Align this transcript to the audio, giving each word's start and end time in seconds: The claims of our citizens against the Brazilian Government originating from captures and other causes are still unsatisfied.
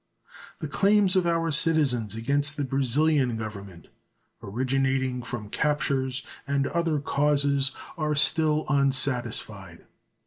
The 0.57 0.67
claims 0.67 1.15
of 1.15 1.27
our 1.27 1.51
citizens 1.51 2.15
against 2.15 2.57
the 2.57 2.63
Brazilian 2.63 3.37
Government 3.37 3.85
originating 4.41 5.21
from 5.21 5.51
captures 5.51 6.25
and 6.47 6.65
other 6.65 6.99
causes 6.99 7.71
are 7.99 8.15
still 8.15 8.65
unsatisfied. 8.67 9.85